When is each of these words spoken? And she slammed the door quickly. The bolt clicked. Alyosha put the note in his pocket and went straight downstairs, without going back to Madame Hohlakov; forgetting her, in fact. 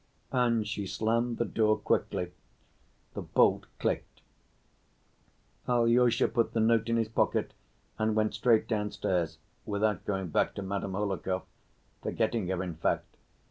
And 0.31 0.67
she 0.67 0.87
slammed 0.87 1.37
the 1.37 1.45
door 1.45 1.77
quickly. 1.77 2.31
The 3.13 3.21
bolt 3.21 3.67
clicked. 3.77 4.23
Alyosha 5.67 6.27
put 6.27 6.53
the 6.53 6.59
note 6.59 6.89
in 6.89 6.97
his 6.97 7.07
pocket 7.07 7.53
and 7.99 8.15
went 8.15 8.33
straight 8.33 8.67
downstairs, 8.67 9.37
without 9.63 10.03
going 10.05 10.29
back 10.29 10.55
to 10.55 10.63
Madame 10.63 10.93
Hohlakov; 10.93 11.43
forgetting 12.01 12.47
her, 12.47 12.63
in 12.63 12.77
fact. 12.77 13.15